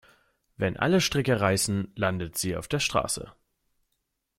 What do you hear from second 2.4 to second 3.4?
auf der Straße.